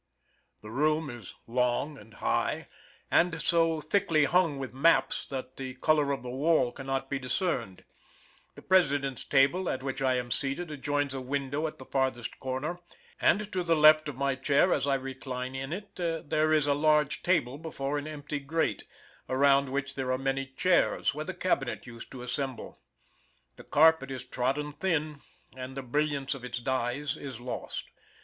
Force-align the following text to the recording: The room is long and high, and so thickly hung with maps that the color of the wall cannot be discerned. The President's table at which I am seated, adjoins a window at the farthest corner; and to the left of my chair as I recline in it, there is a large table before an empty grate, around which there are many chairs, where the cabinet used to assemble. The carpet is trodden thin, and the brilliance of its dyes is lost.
The 0.63 0.71
room 0.71 1.11
is 1.11 1.35
long 1.45 1.95
and 1.99 2.15
high, 2.15 2.67
and 3.11 3.39
so 3.39 3.79
thickly 3.79 4.25
hung 4.25 4.57
with 4.57 4.73
maps 4.73 5.27
that 5.27 5.57
the 5.57 5.75
color 5.75 6.11
of 6.11 6.23
the 6.23 6.29
wall 6.31 6.71
cannot 6.71 7.07
be 7.07 7.19
discerned. 7.19 7.83
The 8.55 8.63
President's 8.63 9.23
table 9.23 9.69
at 9.69 9.83
which 9.83 10.01
I 10.01 10.15
am 10.15 10.31
seated, 10.31 10.71
adjoins 10.71 11.13
a 11.13 11.21
window 11.21 11.67
at 11.67 11.77
the 11.77 11.85
farthest 11.85 12.39
corner; 12.39 12.79
and 13.19 13.51
to 13.53 13.61
the 13.61 13.75
left 13.75 14.09
of 14.09 14.15
my 14.15 14.33
chair 14.33 14.73
as 14.73 14.87
I 14.87 14.95
recline 14.95 15.53
in 15.53 15.71
it, 15.71 15.95
there 15.97 16.51
is 16.51 16.65
a 16.65 16.73
large 16.73 17.21
table 17.21 17.59
before 17.59 17.99
an 17.99 18.07
empty 18.07 18.39
grate, 18.39 18.85
around 19.29 19.69
which 19.69 19.93
there 19.93 20.11
are 20.11 20.17
many 20.17 20.47
chairs, 20.47 21.13
where 21.13 21.25
the 21.25 21.35
cabinet 21.35 21.85
used 21.85 22.09
to 22.13 22.23
assemble. 22.23 22.79
The 23.55 23.65
carpet 23.65 24.09
is 24.09 24.23
trodden 24.23 24.71
thin, 24.71 25.17
and 25.55 25.77
the 25.77 25.83
brilliance 25.83 26.33
of 26.33 26.43
its 26.43 26.57
dyes 26.57 27.15
is 27.15 27.39
lost. 27.39 27.85